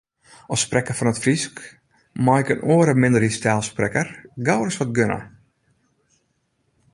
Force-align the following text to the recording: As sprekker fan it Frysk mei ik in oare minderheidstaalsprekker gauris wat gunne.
As 0.53 0.59
sprekker 0.65 0.95
fan 0.97 1.11
it 1.11 1.21
Frysk 1.23 1.55
mei 2.25 2.39
ik 2.43 2.49
in 2.53 2.65
oare 2.73 2.93
minderheidstaalsprekker 3.03 4.07
gauris 4.47 4.77
wat 4.81 4.93
gunne. 4.97 5.19